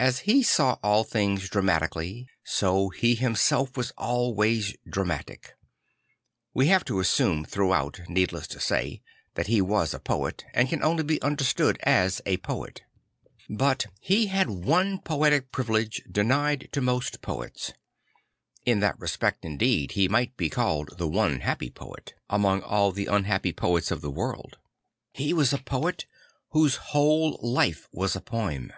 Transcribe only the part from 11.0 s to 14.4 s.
be understood as a poet. But he